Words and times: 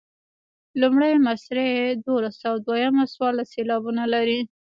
لومړۍ 0.81 1.13
مصرع 1.27 1.69
دولس 2.05 2.37
او 2.49 2.55
دویمه 2.65 3.03
څوارلس 3.13 3.47
سېلابونه 3.55 4.03
لري. 4.13 4.39